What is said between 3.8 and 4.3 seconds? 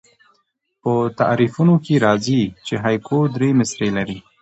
لري.